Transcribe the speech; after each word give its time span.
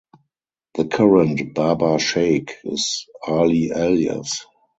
The 0.73 0.85
current 0.85 1.53
Baba 1.53 1.99
Sheikh 1.99 2.53
is 2.63 3.05
Ali 3.27 3.69
Alyas. 3.69 4.31